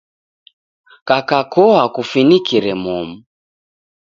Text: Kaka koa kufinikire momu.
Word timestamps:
Kaka 1.07 1.39
koa 1.53 1.83
kufinikire 1.95 2.71
momu. 2.83 3.17